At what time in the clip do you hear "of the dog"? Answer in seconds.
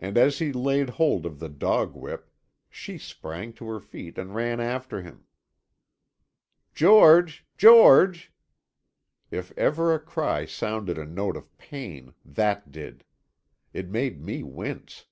1.24-1.94